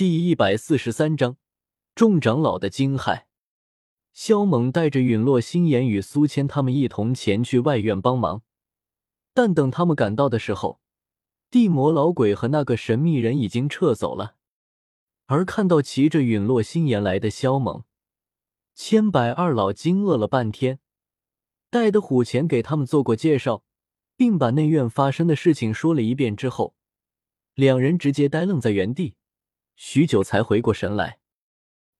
[0.00, 1.36] 第一百四十三章
[1.94, 3.24] 众长老的惊骇。
[4.14, 8.40] 萧猛带着陨落心炎与苏谦他们一同前去外院帮忙，
[9.34, 10.80] 但等他们赶到的时候，
[11.50, 14.36] 地魔老鬼和那个神秘人已经撤走了。
[15.26, 17.84] 而看到骑着陨落心炎来的萧猛，
[18.74, 20.78] 千百二老惊愕了半天。
[21.68, 23.64] 戴德虎前给他们做过介绍，
[24.16, 26.74] 并把内院发生的事情说了一遍之后，
[27.52, 29.16] 两人直接呆愣在原地，
[29.82, 31.20] 许久才回过神来。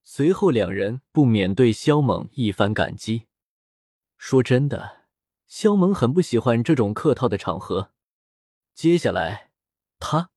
[0.05, 3.27] 随后，两人不免对萧猛一番感激。
[4.19, 5.07] 说真的，
[5.47, 7.93] 萧猛很不喜欢这种客套的场合。
[8.75, 9.53] 接下来，
[9.99, 10.29] 他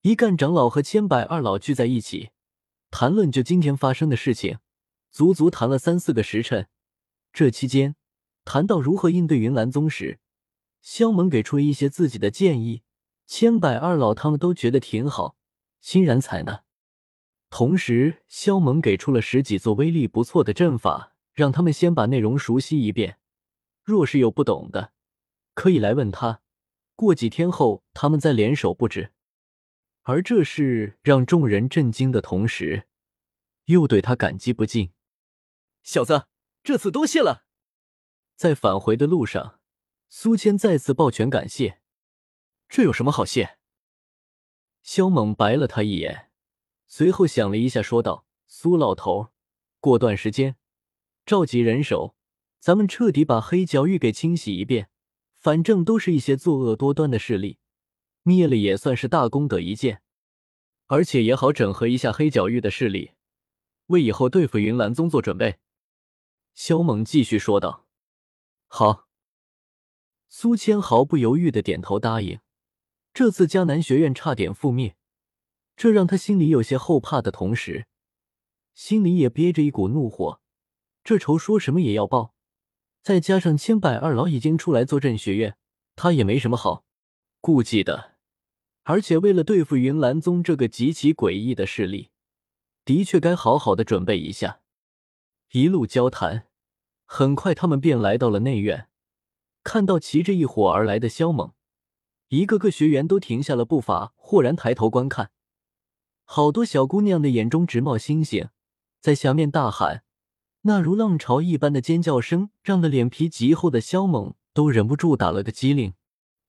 [0.00, 2.30] 一干长老和千百二老聚在一起，
[2.90, 4.58] 谈论就今天发生的事情，
[5.12, 6.66] 足足谈了三四个时辰。
[7.32, 7.94] 这期间，
[8.44, 10.18] 谈到如何应对云岚宗时，
[10.82, 12.82] 萧猛给出了一些自己的建议，
[13.28, 15.36] 千百二老他们都觉得挺好，
[15.80, 16.64] 欣然采纳。
[17.50, 23.18] 同时，萧猛给出了十几座威力不错的阵法，让他们先把内容熟悉一遍。
[23.82, 24.92] 若是有不懂的，
[25.54, 26.42] 可以来问他。
[26.94, 29.12] 过几天后，他们再联手布置。
[30.02, 32.86] 而这事让众人震惊的同时，
[33.64, 34.92] 又对他感激不尽。
[35.82, 36.26] 小子，
[36.62, 37.44] 这次多谢了。
[38.36, 39.58] 在返回的路上，
[40.08, 41.80] 苏谦再次抱拳感谢。
[42.68, 43.58] 这有什么好谢？
[44.82, 46.29] 萧猛白了他一眼。
[46.92, 49.28] 随后想了一下，说道：“苏老头，
[49.78, 50.56] 过段时间
[51.24, 52.16] 召集人手，
[52.58, 54.90] 咱们彻底把黑角域给清洗一遍。
[55.38, 57.60] 反正都是一些作恶多端的势力，
[58.24, 60.02] 灭了也算是大功德一件，
[60.88, 63.12] 而且也好整合一下黑角域的势力，
[63.86, 65.60] 为以后对付云岚宗做准备。”
[66.52, 67.86] 萧猛继续说道
[68.66, 69.06] ：“好。”
[70.28, 72.40] 苏谦毫不犹豫的点头答应。
[73.14, 74.96] 这次江南学院差点覆灭。
[75.80, 77.86] 这让他心里有些后怕的同时，
[78.74, 80.38] 心里也憋着一股怒火。
[81.02, 82.34] 这仇说什么也要报。
[83.00, 85.56] 再加上千百二老已经出来坐镇学院，
[85.96, 86.84] 他也没什么好
[87.40, 88.16] 顾忌的。
[88.82, 92.10] 而且为了对付云岚宗这个极其诡异的势力，
[92.84, 94.60] 的确该好好的准备一下。
[95.52, 96.46] 一路交谈，
[97.06, 98.90] 很快他们便来到了内院。
[99.64, 101.54] 看到骑着一伙而来的萧猛，
[102.28, 105.30] 一个个学员都停下了步伐，豁然抬头观看。
[106.32, 108.50] 好多小姑娘的眼中直冒星星，
[109.00, 110.04] 在下面大喊，
[110.60, 115.94] 那如浪潮一般的尖叫声，让那脸皮极厚的萧猛都忍不住打了个激灵。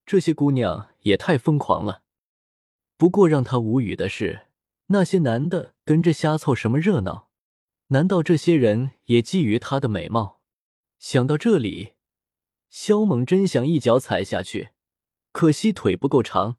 [0.05, 2.03] 这些姑娘也太疯狂了。
[2.95, 4.45] 不过让他无语的是，
[4.89, 7.29] 那些男的跟着瞎凑什么热闹？
[7.87, 10.41] 难道这些人也觊觎她的美貌？
[10.99, 11.93] 想到这里，
[12.69, 14.69] 萧猛真想一脚踩下去，
[15.31, 16.57] 可惜腿不够长。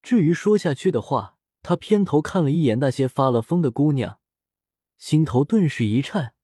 [0.00, 4.18] 至于说下去的话，他偏头看了一眼那些发了疯的姑娘，
[4.96, 6.34] 心头顿时一颤，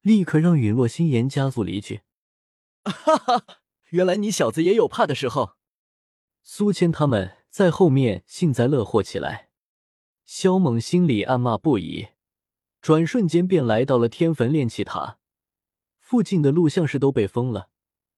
[0.00, 2.02] 立刻让陨落心炎加速离去。
[2.84, 3.44] 哈哈，
[3.90, 5.56] 原来你小子也有怕的时候。
[6.42, 9.50] 苏谦他们在后面幸灾乐祸起来，
[10.24, 12.08] 萧猛心里暗骂不已，
[12.80, 15.18] 转瞬间便来到了天坟炼气塔
[15.98, 17.68] 附近的录，像是都被封了，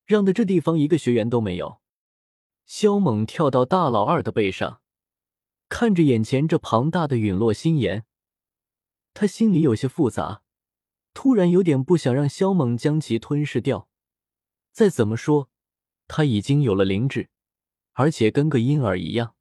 [0.05, 1.81] 让的这地方一个学员都没有。
[2.65, 4.82] 萧猛跳到大老二的背上。
[5.73, 8.05] 看着眼前这庞大的陨落心炎，
[9.15, 10.43] 他心里有些复杂，
[11.15, 13.89] 突然有点不想让萧猛将其吞噬掉。
[14.71, 15.49] 再怎么说，
[16.07, 17.31] 他已经有了灵智，
[17.95, 19.35] 而且跟个婴儿一样。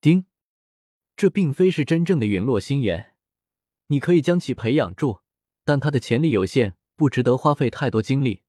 [0.00, 0.26] 丁，
[1.14, 3.14] 这并非是真正的陨落心炎，
[3.86, 5.20] 你可以将其培养住，
[5.64, 8.42] 但它的潜力有限，不值得花费太多精力。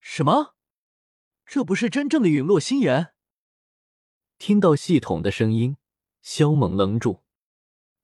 [0.00, 0.54] 什么？
[1.46, 3.14] 这不是真正的陨落心炎？
[4.38, 5.76] 听到系统的声音，
[6.22, 7.24] 萧猛愣住。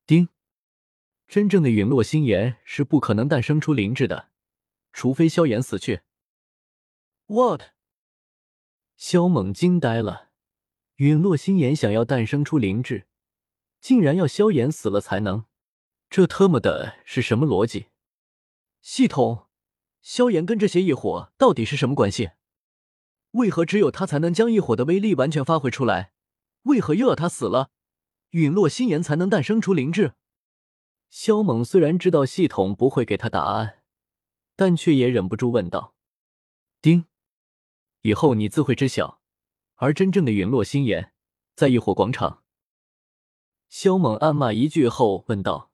[0.05, 0.29] 丁，
[1.29, 4.31] 真正的陨落心炎是不可能诞生出灵智的，
[4.93, 6.01] 除非萧炎死去。
[7.27, 7.63] What？
[8.97, 10.31] 萧猛惊呆了。
[10.97, 13.07] 陨落心炎想要诞生出灵智，
[13.81, 15.45] 竟然要萧炎死了才能？
[16.11, 17.87] 这特么的是什么逻辑？
[18.83, 19.47] 系统，
[20.03, 22.33] 萧炎跟这些异火到底是什么关系？
[23.33, 26.13] 为何只有他才能将异火的威力完全发挥出来？
[26.65, 27.71] 为何又要他死了，
[28.31, 30.13] 陨落心炎才能诞生出灵智？
[31.09, 33.83] 萧猛虽然知道系统不会给他答案，
[34.57, 35.95] 但却也忍不住问道
[36.83, 37.05] ：“丁，
[38.03, 39.21] 以后你自会知晓。
[39.77, 41.13] 而真正的陨落心炎，
[41.55, 42.43] 在异火广场。”
[43.69, 45.71] 萧猛暗骂一句后问道：“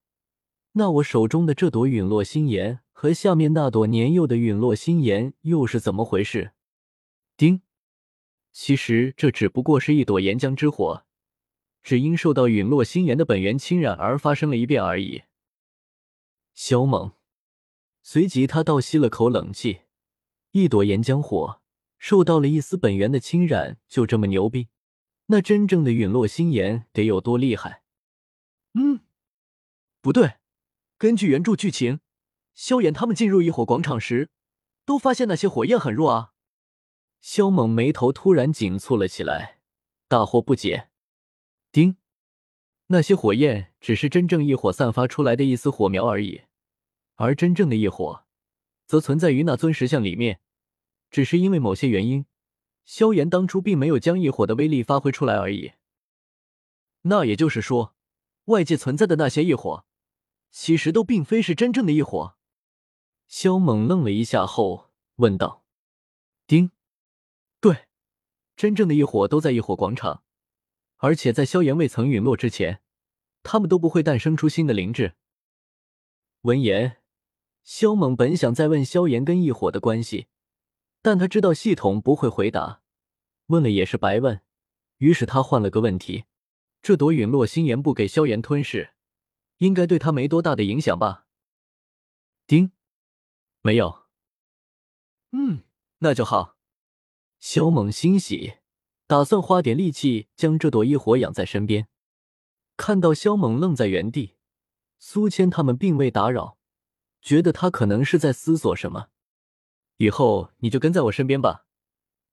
[0.73, 6.53] 那我手中的这朵陨落心炎和下面那朵年幼的陨落心炎又是怎么回事？”
[7.37, 7.63] 丁。
[8.53, 11.05] 其实这只不过是一朵岩浆之火，
[11.83, 15.23] 只因受到陨落心炎的本源侵染而发生了一变而已。
[16.55, 17.13] 萧猛
[18.03, 19.83] 随即他倒吸了口冷气，
[20.51, 21.61] 一朵岩浆火
[21.99, 24.69] 受到了一丝本源的侵染，就这么牛逼？
[25.27, 27.83] 那真正的陨落心炎得有多厉害？
[28.75, 29.01] 嗯，
[30.01, 30.39] 不对，
[30.99, 32.01] 根据原著剧情，
[32.55, 34.31] 萧炎他们进入异火广场时，
[34.85, 36.30] 都发现那些火焰很弱啊。
[37.21, 39.59] 萧猛眉头突然紧蹙了起来，
[40.09, 40.89] 大惑不解。
[41.71, 41.97] 丁，
[42.87, 46.43] 那些火焰只是真正异火散发出来的一丝火苗而已，
[47.17, 48.25] 而真正的异火，
[48.87, 50.41] 则存在于那尊石像里面。
[51.11, 52.25] 只是因为某些原因，
[52.85, 55.73] 萧炎当初并没有将异火的威力发挥出来而已。
[57.03, 57.95] 那也就是说，
[58.47, 59.85] 外界存在的那些异火，
[60.51, 62.37] 其实都并非是真正的异火。
[63.27, 65.65] 萧猛愣了一下后问道
[66.47, 66.71] ：“丁。”
[68.61, 70.23] 真正的异火都在异火广场，
[70.99, 72.83] 而且在萧炎未曾陨落之前，
[73.43, 75.15] 他们都不会诞生出新的灵智。
[76.43, 76.99] 闻言，
[77.63, 80.27] 萧猛本想再问萧炎跟异火的关系，
[81.01, 82.83] 但他知道系统不会回答，
[83.47, 84.43] 问了也是白问，
[84.99, 86.27] 于是他换了个问题：
[86.83, 88.91] 这朵陨落心炎不给萧炎吞噬，
[89.57, 91.25] 应该对他没多大的影响吧？
[92.47, 92.73] 丁，
[93.63, 94.03] 没有。
[95.33, 95.63] 嗯，
[96.01, 96.59] 那就好。
[97.41, 98.59] 萧猛欣喜，
[99.07, 101.89] 打算花点力气将这朵异火养在身边。
[102.77, 104.37] 看到萧猛愣在原地，
[104.99, 106.59] 苏谦他们并未打扰，
[107.23, 109.09] 觉得他可能是在思索什么。
[109.97, 111.65] 以后你就跟在我身边吧，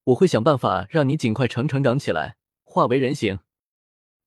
[0.04, 3.40] 我会想办法让你尽快成成长起来，化为人形。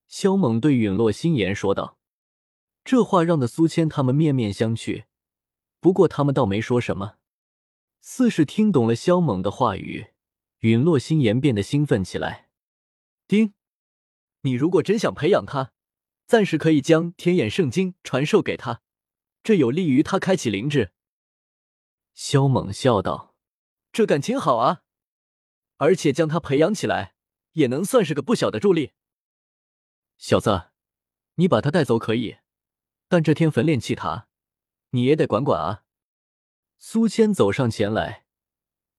[0.08, 1.98] 萧猛对陨落心言说道。
[2.82, 5.04] 这话让的苏谦他们面面相觑，
[5.78, 7.16] 不过他们倒没说什么，
[8.00, 10.09] 似是听懂了萧猛的话语。
[10.60, 12.50] 陨落心炎变得兴奋起来。
[13.26, 13.54] 丁，
[14.42, 15.72] 你如果真想培养他，
[16.26, 18.82] 暂时可以将天眼圣经传授给他，
[19.42, 20.92] 这有利于他开启灵智。
[22.12, 23.34] 萧猛笑道
[23.92, 24.82] ：“这感情好啊，
[25.76, 27.14] 而且将他培养起来，
[27.52, 28.92] 也能算是个不小的助力。”
[30.18, 30.70] 小子，
[31.36, 32.36] 你把他带走可以，
[33.08, 34.28] 但这天焚炼气塔，
[34.90, 35.84] 你也得管管啊。
[36.78, 38.26] 苏谦走上前来。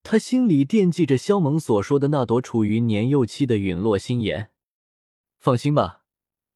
[0.04, 4.52] 他心里惦记着萧猛所说的那朵处于年幼期的陨落心炎。
[5.38, 6.04] 放心吧，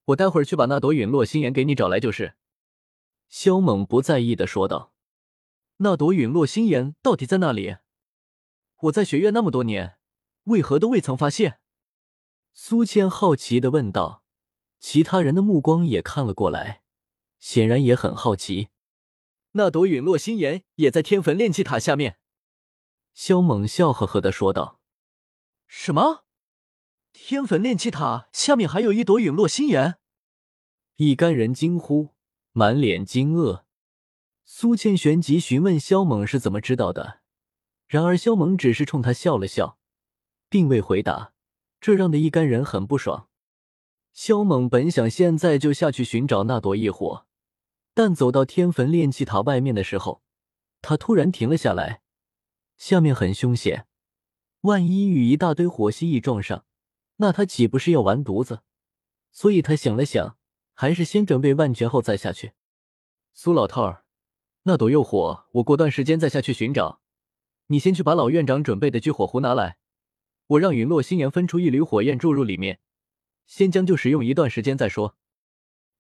[0.06, 2.36] 我待会儿去把那朵陨落心炎给你找来就是。
[3.30, 4.94] 萧猛不在意的说道
[5.78, 7.78] ：“那朵陨落心炎到底在哪里？
[8.82, 9.98] 我在学院那么多年，
[10.46, 11.60] 为何都未曾发现？”
[12.54, 14.24] 苏谦好奇的问道。
[14.80, 16.84] 其他人的目光也看了过来，
[17.40, 18.68] 显然也很好奇。
[19.54, 22.20] 那朵陨落心炎也在天坟炼气塔下面。
[23.16, 24.82] 萧猛笑呵呵的说道
[25.68, 26.26] ：“什么？
[27.14, 29.96] 天坟炼气塔下面还有一朵陨落心炎？”
[30.98, 32.10] 一干人惊呼，
[32.52, 33.64] 满脸惊愕。
[34.44, 37.22] 苏倩旋即询问萧猛是怎么知道的，
[37.88, 39.80] 然而萧猛只是冲他笑了笑，
[40.50, 41.32] 并未回答，
[41.80, 43.30] 这让的一干人很不爽。
[44.12, 47.26] 萧猛本想现在就下去寻找那朵异火，
[47.94, 50.22] 但走到天坟炼气塔外面的时候，
[50.82, 52.02] 他突然停了下来。
[52.78, 53.88] 下面很凶险，
[54.62, 56.66] 万一与一大堆火蜥蜴撞上，
[57.18, 58.62] 那他岂不是要完犊子？
[59.32, 60.38] 所以他想了想，
[60.74, 62.54] 还是先准备万全后再下去。
[63.34, 64.06] 苏老头儿，
[64.64, 67.02] 那朵诱火我过段时间再下去寻找，
[67.68, 69.78] 你先去把老院长准备的聚火壶拿来，
[70.48, 72.80] 我让陨落心炎分出一缕火焰注入里面，
[73.46, 75.18] 先将就使用一段时间再说。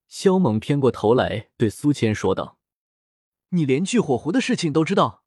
[0.08, 2.60] 萧猛偏过头来对苏谦说道
[3.50, 5.24] ：“你连聚火壶的事情都知道？”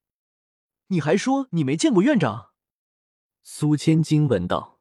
[0.90, 2.52] 你还说你没见过院长？
[3.42, 4.80] 苏千金问道。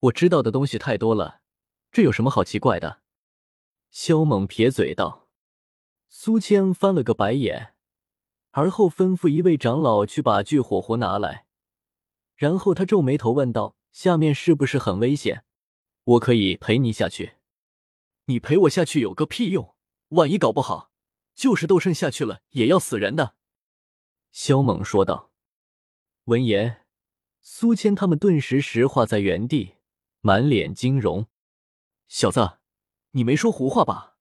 [0.00, 1.42] 我知道的东西太多了，
[1.92, 3.02] 这有什么好奇怪的？
[3.90, 5.28] 萧猛撇嘴道。
[6.08, 7.74] 苏千翻了个白眼，
[8.52, 11.46] 而后吩咐一位长老去把聚火壶拿来，
[12.34, 15.44] 然后他皱眉头问道：“下面是不是很危险？
[16.04, 17.34] 我可以陪你下去。”
[18.24, 19.74] 你陪我下去有个屁用！
[20.08, 20.90] 万一搞不好，
[21.34, 23.36] 就是斗圣下去了也要死人的。
[24.30, 25.30] 萧猛说道。
[26.24, 26.86] 闻言，
[27.40, 29.76] 苏谦他们顿时石化在原地，
[30.20, 31.26] 满脸惊容。
[32.06, 32.58] 小子，
[33.12, 34.16] 你没说胡话吧？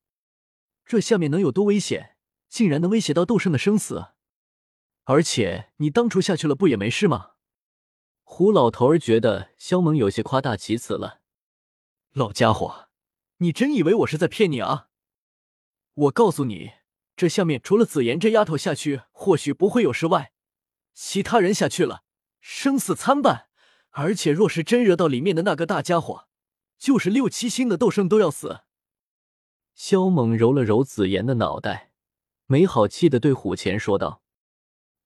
[0.86, 2.18] 这下面能有多危险？
[2.48, 4.14] 竟然能威胁到斗圣的生死？
[5.04, 7.32] 而且你当初下去了，不也没事吗？
[8.24, 11.22] 胡老头儿觉得萧猛有些夸大其词了。
[12.12, 12.90] 老家伙，
[13.38, 14.90] 你真以为我是在骗你啊？
[15.94, 16.72] 我告诉你。
[17.18, 20.32] 这下面除了紫妍这丫头下去，或许不会有事外，
[20.94, 22.04] 其他人下去了，
[22.40, 23.48] 生死参半。
[23.90, 26.28] 而且若是真惹到里面的那个大家伙，
[26.78, 28.62] 就是六七星的斗圣都要死。
[29.74, 31.92] 萧猛揉了揉紫妍的脑袋，
[32.46, 34.22] 没好气的对虎钳说道。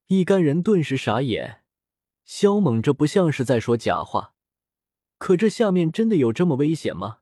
[0.07, 1.63] 一干人顿时傻眼，
[2.25, 4.33] 萧猛这不像是在说假话。
[5.17, 7.19] 可这下面真的有这么危险吗？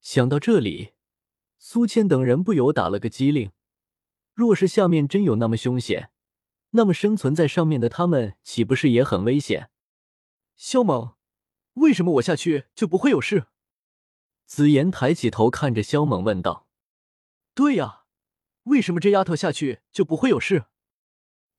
[0.00, 0.94] 想到这里，
[1.58, 3.50] 苏谦等人不由打了个激灵。
[4.38, 6.12] 若是下面真有那么凶险，
[6.70, 9.68] 那么生存在上面的他们岂不是也很危险？
[10.54, 11.16] 萧猛，
[11.72, 13.46] 为什么我下去就不会有事？
[14.46, 16.68] 紫妍抬起头看着萧猛问道
[17.52, 18.04] ：“对呀，
[18.62, 20.66] 为什么这丫头下去就不会有事？”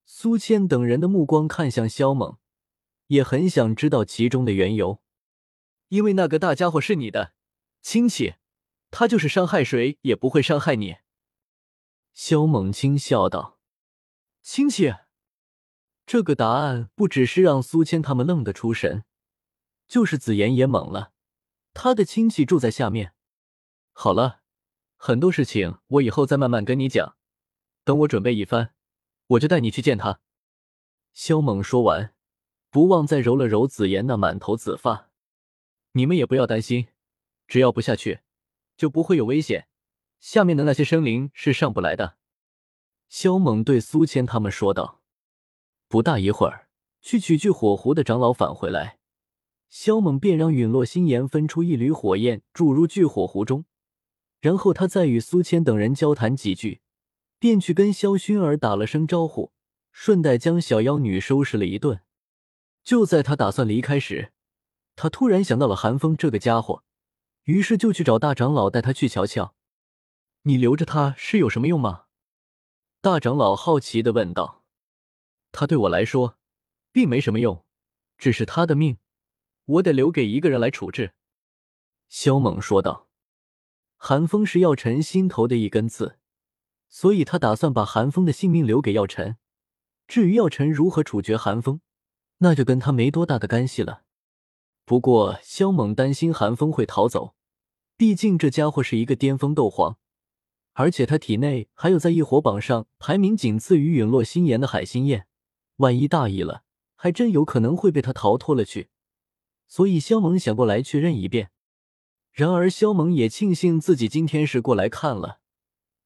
[0.06, 2.38] 苏谦等人的目光看向萧猛，
[3.08, 5.02] 也很想知道其中的缘由。
[5.88, 7.34] 因为那个大家伙是你的
[7.82, 8.36] 亲戚，
[8.90, 10.96] 他就是伤害谁也不会伤害你。”
[12.22, 13.58] 萧猛轻笑道。
[14.44, 14.92] “亲戚？”
[16.04, 19.04] 这个答案不只是让苏谦他们愣得出神，
[19.88, 21.14] 就是紫妍也懵了。
[21.72, 23.14] 他的亲戚住在下面。
[23.92, 24.42] 好了，
[24.96, 27.16] 很多事情我以后再慢慢跟你讲。
[27.84, 28.74] 等我准备一番，
[29.28, 30.20] 我就带你去见他。
[31.14, 32.14] 萧猛说完，
[32.68, 35.08] 不忘再揉了揉紫妍那满头紫发。
[35.92, 36.88] 你们也不要担心，
[37.48, 38.20] 只要不下去，
[38.76, 39.68] 就不会有危险。
[40.20, 42.16] 下面的那些生灵是上不来的。
[43.08, 45.00] 萧猛对苏谦他们说道。
[45.88, 46.68] 不大一会儿，
[47.00, 48.98] 去取聚火壶的长老返回来。
[49.68, 53.64] 萧猛便让陨落心炎分出一缕火焰注入聚火壶中，
[54.40, 56.80] 然后他再与苏谦等人交谈几句，
[57.38, 59.52] 便去跟萧薰儿打了声招呼，
[59.90, 62.00] 顺带将小妖女收拾了一顿。
[62.84, 64.32] 就在他打算离开时，
[64.96, 66.82] 他突然想到了韩风这个家伙，
[67.44, 69.54] 于是就去找大长老带他去瞧瞧。
[70.42, 72.04] 你留着他是有什么用吗？
[73.00, 74.64] 大长老好奇的问道。
[75.52, 76.38] 他对我来说，
[76.92, 77.64] 并没什么用，
[78.16, 78.98] 只是他的命。
[79.64, 81.14] 我得留给一个人来处置。”
[82.08, 83.08] 萧猛说道。
[83.96, 86.18] 韩风是药尘心头的一根刺，
[86.88, 89.36] 所以他打算把韩风的性命留给药尘。
[90.08, 91.82] 至于药尘如何处决韩风，
[92.38, 94.04] 那就跟他没多大的干系了。
[94.86, 97.34] 不过萧猛担心韩风会逃走，
[97.98, 99.98] 毕竟这家伙是一个巅峰斗皇，
[100.72, 105.26] 而且他体内还有在异火榜上排名仅次于陨落心炎的海心焰，
[105.76, 106.62] 万一大意了，
[106.94, 108.88] 还真有可能会被他逃脱了去。
[109.66, 111.50] 所以，萧猛想过来确认一遍。
[112.32, 115.40] 然而，萧猛也庆幸自己今天是过来看了，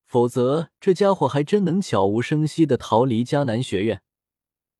[0.06, 4.02] 否则这家伙还真能悄无声息的逃离迦南学院。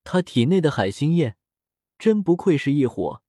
[0.02, 1.36] 他体内的海心焰，
[1.98, 3.22] 真不愧是异火，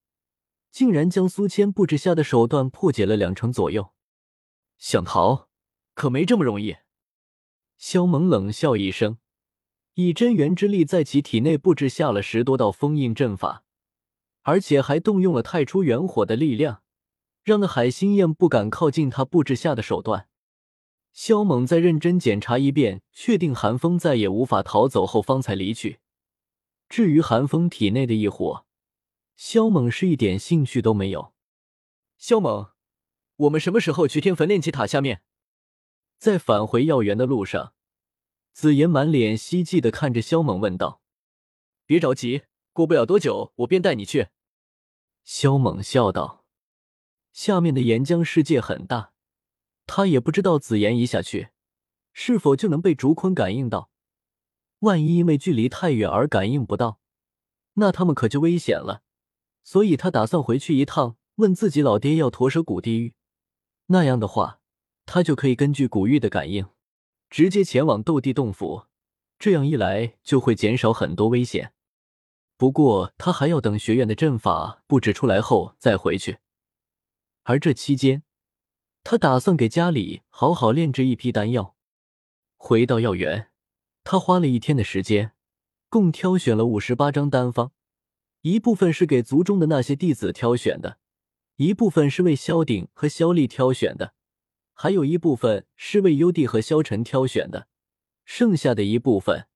[0.71, 3.93] 竟然将苏谦布置下的手段破解了两成左右。
[4.77, 5.47] 想逃，
[5.95, 6.77] 可没这么容易。
[7.79, 9.17] 萧猛冷笑一声，
[9.95, 13.63] 以真元之力在其体内布置下了十多道封印阵法。
[14.43, 16.83] 而且还动用了太初元火的力量，
[17.41, 20.29] 让那海心焰不敢靠近他布置下的手段。
[21.11, 25.99] 萧猛在认真检查一遍，确定寒风再也无法逃走后，方才离去。
[26.87, 28.67] 至于寒风体内的异火，
[29.35, 31.33] 萧猛是一点兴趣都没有。
[32.19, 32.69] 萧猛，
[33.37, 35.23] 我们什么时候去天坟炼气塔下面？
[36.25, 37.75] 在返回药园的路上，
[38.51, 40.99] 紫妍满脸希冀的看着萧猛问道
[41.85, 44.29] ：“别着急，过不了多久，我便带你去。”
[45.23, 46.43] 萧猛笑道
[47.31, 49.13] ：“下面的岩浆世界很大，
[49.85, 51.49] 他也不知道紫妍一下去
[52.11, 53.91] 是否就能被竹坤感应到。
[54.79, 56.99] 万一因为距离太远而感应不到，
[57.73, 59.03] 那他们可就危险了。
[59.63, 63.13] 所以他打算回去一趟，问自己老爹要驼蛇谷地狱。
[63.85, 64.59] 那样的话，
[65.05, 66.65] 他就可以根据古玉的感应，
[67.29, 68.85] 直接前往斗帝洞府。
[69.37, 71.73] 这样一来，就会减少很多危险。”
[72.57, 76.37] 不过，他还要等学院的阵法布置出来后再回去。
[77.43, 78.23] 而这期间，
[79.03, 81.75] 他打算给家里好好炼制一批丹药。
[82.55, 83.51] 回到药园，
[84.05, 85.33] 他花了一天的时间，
[85.89, 87.73] 共挑选了五十八张丹方，
[88.41, 90.97] 一部分是给族中的那些弟子挑选的，
[91.57, 94.13] 一部分是为萧鼎和萧丽挑选的，
[94.77, 97.67] 还有一部分是为幽帝和萧晨挑选的，
[98.25, 99.47] 剩下的一部分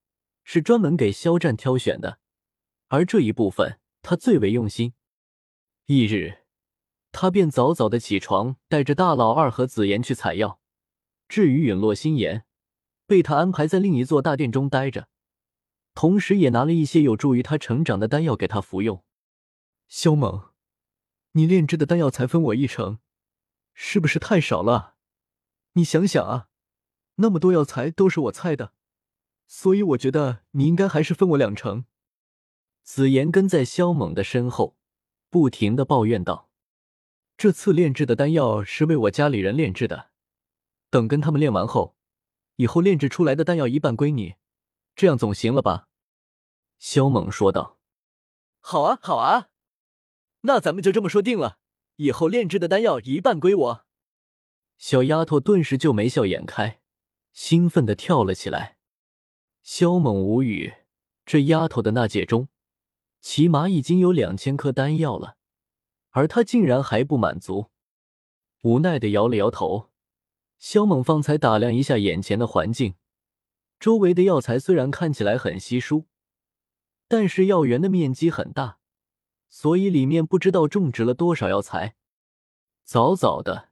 [0.42, 2.18] 是专门给萧战挑选的。
[2.88, 4.94] 而这一部分，他最为用心。
[5.86, 6.38] 翌日，
[7.12, 10.58] 他便早早的起床，带着大老二和紫妍去采药。
[11.28, 12.46] 至于陨落心炎，
[13.06, 15.08] 被他安排在另一座大殿中待着，
[15.94, 19.04] 同时也拿了一些有助于他成长的丹药给他服用。
[19.86, 20.50] 萧猛，
[21.32, 22.98] 你炼制的丹药才分我一成，
[23.74, 24.96] 是不是太少了？
[25.74, 26.48] 你想想啊，
[27.16, 28.72] 那么多药材都是我猜的，
[29.46, 31.84] 所以我觉得你应该还是分我两成。
[32.82, 34.76] 紫妍跟在萧猛的身后，
[35.28, 36.50] 不停的抱怨道
[37.38, 40.10] ：“这次炼制的丹药是为我家里人炼制的，
[40.90, 41.94] 等跟他们炼完后，
[42.56, 44.34] 以后炼制出来的丹药一半归你，
[44.96, 45.88] 这样总行了吧？”
[46.80, 47.78] 萧猛说道。
[48.58, 49.50] “好啊，好啊，
[50.40, 51.58] 那咱们就这么说定了，
[51.96, 53.86] 以后炼制的丹药一半归我。”
[54.80, 56.80] 小丫头顿时就眉笑眼开，
[57.34, 58.78] 兴奋的跳了起来。
[59.62, 60.72] 萧猛无语，
[61.26, 62.48] 这丫头的纳戒中，
[63.20, 65.36] 起码已经有两千颗丹药了，
[66.08, 67.66] 而他竟然还不满足，
[68.62, 69.90] 无奈的摇了摇头。
[70.58, 72.94] 萧猛方才打量一下眼前的环境，
[73.78, 76.06] 周围的药材虽然看起来很稀疏，
[77.06, 78.78] 但是药园的面积很大，
[79.50, 81.96] 所以里面不知道种植了多少药材。
[82.82, 83.68] 早早的。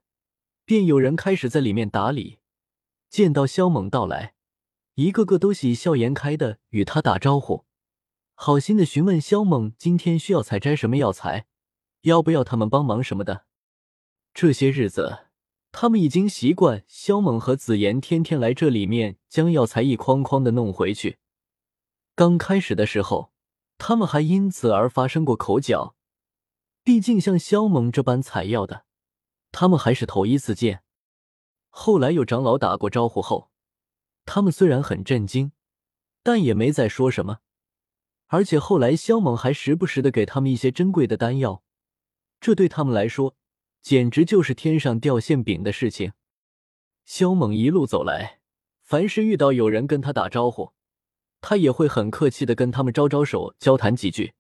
[0.69, 2.41] 便有人开始在里面打理，
[3.09, 4.35] 见到萧猛到来，
[4.97, 7.65] 一个个都喜笑颜开的与他打招呼，
[8.35, 11.47] 好心的询问萧猛今天需要采摘什么药材，
[12.03, 13.47] 要不要他们帮忙什么的。
[14.35, 15.21] 这些日子，
[15.73, 21.17] 他们已经习惯萧猛和紫妍天天来这里面将药材一筐筐的弄回去。
[22.15, 23.33] 刚开始的时候，
[23.79, 25.97] 他们还因此而发生过口角，
[26.85, 28.85] 毕竟像萧猛这般采药的。
[29.51, 30.83] 他们还是头一次见，
[31.69, 33.51] 后来有长老打过招呼后，
[34.25, 35.53] 他们虽然很震惊，
[36.23, 37.39] 但也没再说什么。
[38.27, 41.63] 而且后来萧猛还时不时的给他们一些珍贵的丹药，
[42.41, 43.37] 这对他们来说
[43.81, 46.13] 简直就是天上掉馅饼的事情。
[47.07, 48.41] 萧猛一路走来，
[48.83, 50.75] 凡是遇到有人跟他打招呼，
[51.41, 54.35] 他也会很客气的跟他们招招手，交谈几句。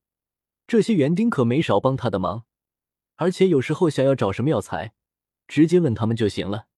[0.66, 2.44] 这些园丁可没少帮他的忙，
[3.16, 4.92] 而且有时候想要找什么药材。
[5.48, 6.68] 直接问他们就行了。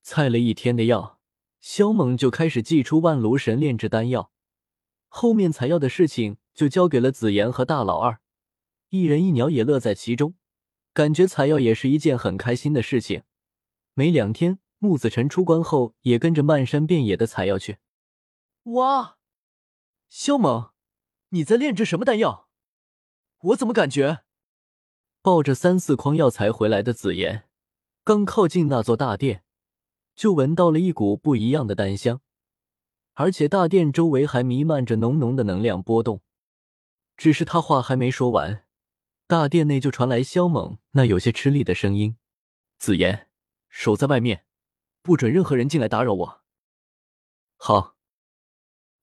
[0.00, 1.20] 采了一天的药，
[1.60, 4.30] 萧猛就开始祭出万炉神炼制丹药。
[5.08, 8.20] 后面采药的事情就交给了紫妍和大老二，
[8.90, 10.34] 一人一鸟也乐在其中，
[10.94, 13.24] 感觉采药也是一件很开心的事情。
[13.94, 17.78] 没两天，木子辰出关后也跟着漫山遍野的采药去。
[18.64, 19.16] 哇，
[20.08, 20.70] 萧猛，
[21.30, 22.48] 你在炼制什么丹药？
[23.38, 24.24] 我怎么感觉……
[25.22, 27.45] 抱着三四筐药材回来的紫妍。
[28.06, 29.42] 刚靠近那座大殿，
[30.14, 32.20] 就闻到了一股不一样的丹香，
[33.14, 36.22] 而且大殿周围还弥漫着浓浓的能量波动。
[37.16, 38.64] 只是他话还没说完，
[39.26, 42.16] 大殿内就传来萧猛那有些吃力的声音
[42.78, 43.28] ：“紫妍，
[43.68, 44.44] 守在外面，
[45.02, 46.40] 不准任何人进来打扰我。”
[47.58, 47.96] 好。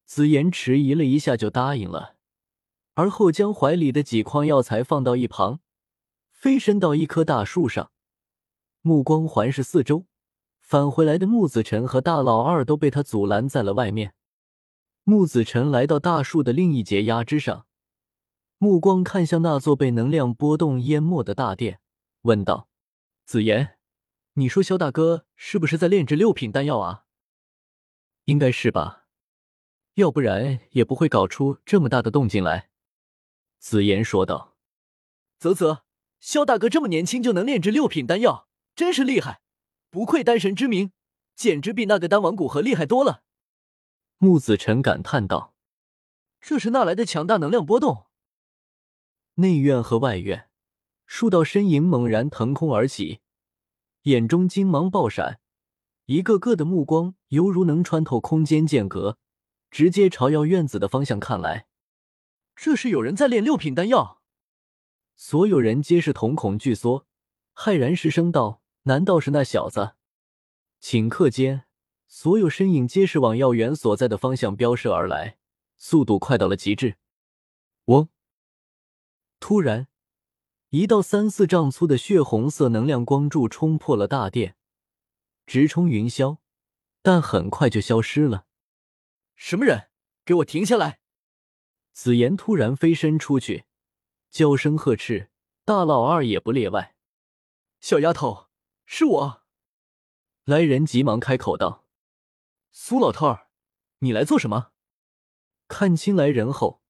[0.05, 2.15] 紫妍迟疑了一下，就答应了，
[2.93, 5.59] 而后将怀里的几筐药材放到一旁，
[6.31, 7.91] 飞身到一棵大树上。
[8.85, 10.07] 目光环视四周，
[10.59, 14.13] 返回来的木子辰和大老二都被他阻拦在了外面。
[15.05, 17.65] 木子辰来到大树的另一节压枝上，
[18.57, 21.79] 目光看向那座被能量波动淹没的大殿，
[22.23, 22.67] 问道
[23.23, 23.77] ：“紫妍，
[24.33, 27.05] 你说肖大哥是不是在炼制六品丹药啊
[28.25, 29.05] ？”“应该是吧，
[29.93, 32.69] 要不然也不会搞出这么大的动静来。”
[33.59, 34.57] 紫妍说道。
[35.39, 35.83] “啧啧，
[36.19, 39.41] 肖大哥这么年轻就能炼制六品丹药。”真是厉害，
[39.89, 40.91] 不愧丹神之名，
[41.35, 43.23] 简直比那个丹王古河厉害多了。
[44.17, 45.53] 木子辰感叹道
[46.41, 48.07] ：“这是哪来的强大能量波动？”
[49.35, 50.49] 内院和外院，
[51.05, 53.19] 数道身影猛然腾空而起，
[54.03, 55.39] 眼中金芒爆闪，
[56.05, 59.19] 一个个的目光犹如能穿透空间间隔，
[59.69, 61.67] 直接朝药院子的方向看来。
[62.55, 64.21] 这是有人在炼六品丹药？
[65.15, 67.05] 所有人皆是瞳孔巨缩，
[67.53, 68.62] 骇然失声道。
[68.83, 69.95] 难道是那小子？
[70.81, 71.65] 顷刻间，
[72.07, 75.37] 所有身影皆是往药园所在的方向飙射而来，
[75.77, 76.97] 速度快到了极致。
[77.85, 78.09] 嗡！
[79.39, 79.87] 突然，
[80.69, 84.57] 一道三四丈粗的血红色能量光柱冲破了大殿，
[85.45, 86.39] 直冲云霄，
[87.01, 88.45] 但很快就消失了。
[89.35, 89.89] 什么人？
[90.25, 90.99] 给我停下来！
[91.93, 93.63] 紫妍突然飞身出去，
[94.29, 95.29] 娇声呵斥。
[95.63, 96.95] 大老二也不例外。
[97.79, 98.47] 小丫头。
[98.95, 99.41] 是我，
[100.43, 101.87] 来人急忙开口道
[102.69, 103.47] ：“苏老头儿，
[104.01, 104.69] 你来做什么？”
[105.67, 106.83] 看清来人后，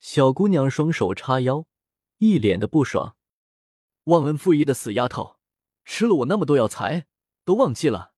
[0.00, 1.66] 小姑娘双手叉腰，
[2.16, 3.16] 一脸的不爽
[4.04, 5.36] ：“忘恩负义的死丫头，
[5.84, 7.06] 吃了我那么多药材，
[7.44, 8.14] 都忘记了。”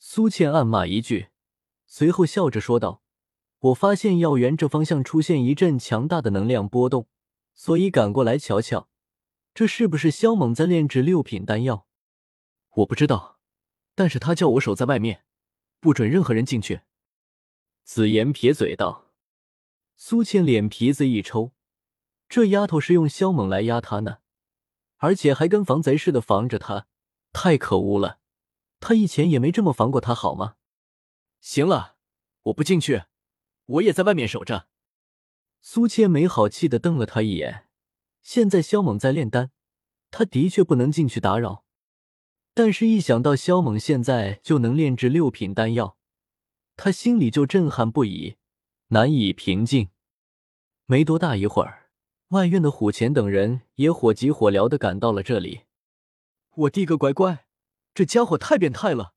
[0.00, 1.28] 苏倩暗骂一句，
[1.86, 3.04] 随后笑着说道
[3.70, 7.06] ：“我发现药园这方向出现一阵强大的能量波动，
[7.54, 8.88] 所以赶过来瞧瞧，
[9.54, 11.84] 这是不是萧猛在炼制六品丹药？”
[12.70, 13.38] 我不知道，
[13.94, 15.24] 但是他叫我守在外面，
[15.80, 16.82] 不准任何人进去。
[17.84, 19.06] 紫妍撇嘴道。
[19.96, 21.52] 苏倩脸皮子一抽，
[22.28, 24.18] 这丫头是用萧猛来压她呢，
[24.98, 26.86] 而且还跟防贼似的防着她，
[27.32, 28.20] 太可恶了！
[28.78, 30.54] 他以前也没这么防过他，好吗？
[31.40, 31.96] 行了，
[32.42, 33.06] 我不进去，
[33.66, 34.68] 我也在外面守着。
[35.60, 37.66] 苏倩没好气的瞪了他一眼。
[38.22, 39.50] 现在萧猛在炼丹，
[40.12, 41.64] 他的确不能进去打扰。
[42.60, 45.96] 但是，一想到萧猛现在就能炼制六品丹药，
[46.74, 48.34] 他心里就震撼不已，
[48.88, 49.90] 难以平静。
[50.86, 51.90] 没多大一会儿，
[52.30, 55.66] 外院的虎钳等人也火急火燎的赶到了这里。
[56.56, 57.46] 我滴个乖乖，
[57.94, 59.14] 这家伙太变态了！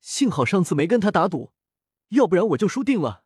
[0.00, 1.52] 幸好上次没跟他打赌，
[2.12, 3.24] 要不然我就输定了。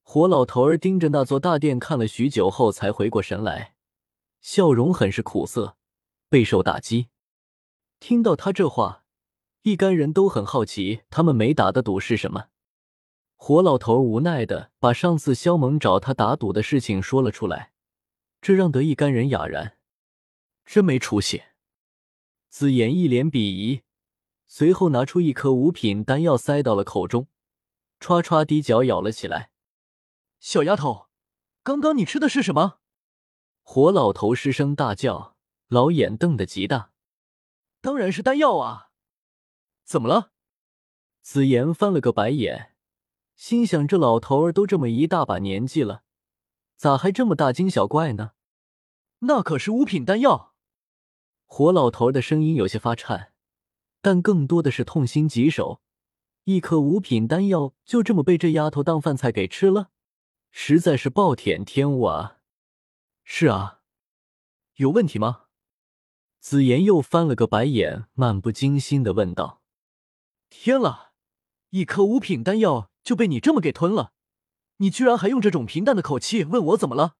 [0.00, 3.74] 火老头儿盯着那座大殿看了许久后，才回过神来，
[4.40, 5.76] 笑容很是苦涩，
[6.30, 7.08] 备受打击。
[8.02, 9.04] 听到他这话，
[9.62, 12.48] 一干人都很好奇，他们没打的赌是什么。
[13.36, 17.72] 火老头无奈的把上次肖猛找他打赌的事情说了出来，
[18.40, 19.78] 这让得一干人哑然，
[20.66, 21.44] 真没出息。
[22.48, 23.82] 紫妍一脸鄙夷，
[24.48, 27.28] 随后拿出一颗五品丹药塞到了口中，
[28.00, 29.52] 唰唰滴脚咬了起来。
[30.40, 31.06] 小丫头，
[31.62, 32.80] 刚刚你吃的是什么？
[33.62, 35.36] 火老头失声大叫，
[35.68, 36.90] 老眼瞪得极大。
[37.82, 38.90] 当然是丹药啊！
[39.82, 40.30] 怎么了？
[41.20, 42.76] 紫妍翻了个白眼，
[43.34, 46.04] 心想：这老头儿都这么一大把年纪了，
[46.76, 48.34] 咋还这么大惊小怪呢？
[49.18, 50.54] 那可是五品丹药！
[51.44, 53.32] 火老头的声音有些发颤，
[54.00, 55.82] 但更多的是痛心疾首。
[56.44, 59.90] 一颗五品丹药就这么被这丫头当饭菜给吃了，
[60.52, 62.38] 实在是暴殄天物啊！
[63.24, 63.80] 是啊，
[64.76, 65.46] 有问题吗？
[66.42, 69.62] 紫妍又翻了个白眼，漫不经心的问道
[70.50, 71.12] ：“天了，
[71.70, 74.12] 一颗五品丹药就被你这么给吞了？
[74.78, 77.14] 你居然还用这种平淡的口气问我怎么了？”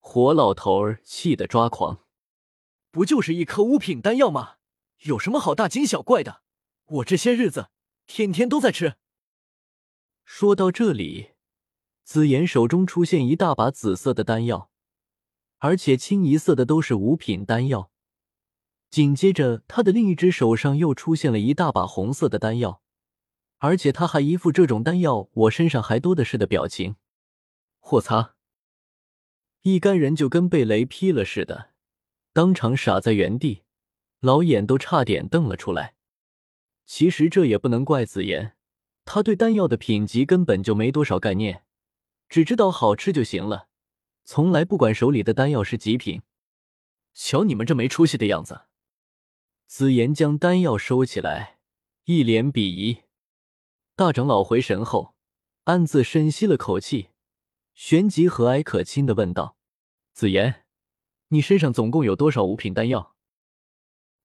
[0.00, 2.04] 火老头儿气得抓狂
[2.92, 4.56] ：“不就是一颗五品丹药吗？
[5.04, 6.42] 有什么好大惊小怪的？
[6.84, 7.70] 我这些日子
[8.06, 8.96] 天天都在吃。”
[10.24, 11.30] 说到这里，
[12.04, 14.70] 紫妍手中出现一大把紫色的丹药，
[15.56, 17.90] 而且清一色的都是五品丹药。
[18.90, 22.80] 紧接着，他的另一只手上又出现了一大把红色的丹药，
[23.58, 26.96] 而且他还一副这种丹药我身上还多的是的表情。
[27.90, 28.34] 我擦！
[29.62, 31.70] 一干人就跟被雷劈了似的，
[32.32, 33.64] 当场傻在原地，
[34.20, 35.94] 老眼都差点瞪了出来。
[36.86, 38.56] 其实这也不能怪紫妍，
[39.04, 41.64] 他对丹药的品级根本就没多少概念，
[42.28, 43.68] 只知道好吃就行了，
[44.24, 46.22] 从来不管手里的丹药是极品。
[47.12, 48.62] 瞧你们这没出息的样子！
[49.66, 51.58] 紫妍将丹药收起来，
[52.04, 53.02] 一脸鄙夷。
[53.96, 55.16] 大长老回神后，
[55.64, 57.08] 暗自深吸了口气，
[57.74, 59.56] 旋即和蔼可亲的问道
[60.14, 60.64] ：“紫妍，
[61.28, 63.16] 你身上总共有多少五品丹药？”“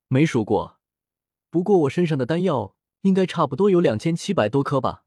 [0.07, 0.79] 没数过，
[1.49, 5.05] 不过我身上的丹药应该差不多有两千七百多颗吧。”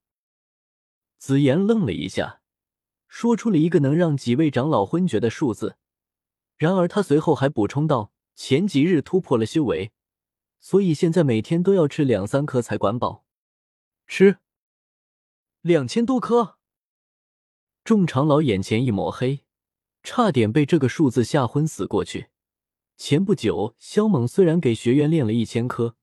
[1.16, 2.42] 紫妍愣了一下，
[3.06, 5.76] 说出了一个能让几位长老昏厥的数字。
[6.56, 9.92] 然而他随后还补充道：“前几日突破了修为。”
[10.64, 13.26] 所以现在每天都要吃两三颗才管饱，
[14.06, 14.38] 吃
[15.60, 16.56] 两千多颗。
[17.84, 19.40] 众长老眼前一抹黑，
[20.02, 22.28] 差点被这个数字吓昏死过去。
[22.96, 25.96] 前不久，萧猛虽然给学员炼了一千颗，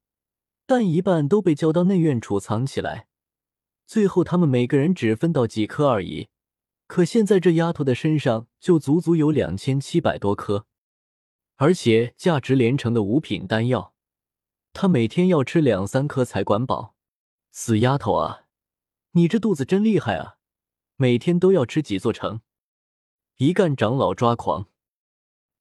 [0.68, 3.08] 但一半都被交到内院储藏起来，
[3.88, 6.30] 最后他们每个人只分到几颗而已。
[6.86, 10.68] 可现在这丫头的身上就足足有两千七百多颗，
[11.56, 13.91] 而且价值连城的五品丹药。
[14.74, 16.96] 他每天要吃两三颗才管饱，
[17.52, 18.48] 死丫头啊！
[19.12, 20.38] 你这肚子真厉害啊！
[20.96, 22.42] 每天都要吃几座城。
[23.38, 24.68] 一干长老抓狂。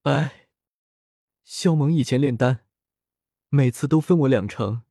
[0.03, 0.49] 哎，
[1.43, 2.67] 萧萌以前炼丹，
[3.49, 4.83] 每次都分我两成，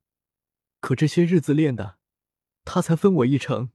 [0.79, 1.97] 可这些日子练的，
[2.65, 3.71] 他才分我一成。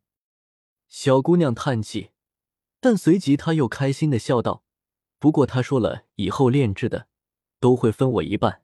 [0.89, 2.11] 小姑娘叹气，
[2.81, 4.65] 但随即她又开心的笑道
[5.19, 7.09] ：“不过他说了，以后炼制的
[7.59, 8.63] 都会分我一半。”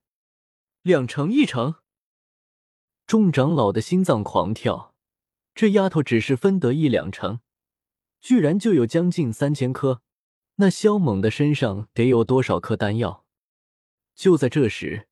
[0.82, 1.74] 两成一成，
[3.06, 4.94] 众长老的心脏狂跳。
[5.54, 7.40] 这丫头只是分得一两成，
[8.18, 10.00] 居然就有将近三千颗。
[10.54, 13.26] 那萧猛的身上得有多少颗丹药？
[14.14, 15.06] 就在这时，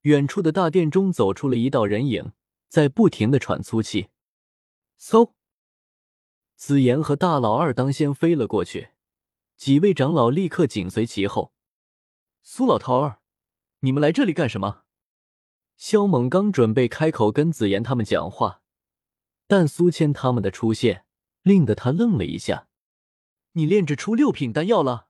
[0.00, 2.32] 远处的大殿中走出了一道人影，
[2.68, 4.08] 在不停的喘粗气。
[4.98, 5.34] 嗖！
[6.56, 8.88] 紫妍和大老二当先飞了过去，
[9.56, 11.52] 几位长老立刻紧随其后。
[12.42, 13.20] 苏老头儿，
[13.80, 14.83] 你们来这里干什么？
[15.76, 18.62] 肖猛刚准备开口跟紫妍他们讲话，
[19.46, 21.04] 但苏谦他们的出现
[21.42, 22.68] 令得他愣了一下。
[23.52, 25.08] 你炼制出六品丹药了？